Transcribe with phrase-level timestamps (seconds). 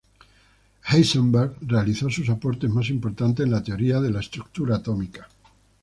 [0.85, 5.27] Heisenberg realizó sus aportes más importantes en la teoría de la estructura atómica.